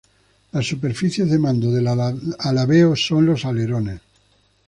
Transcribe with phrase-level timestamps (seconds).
[0.53, 1.87] Las superficies de mando del
[2.39, 4.01] alabeo son los alerones.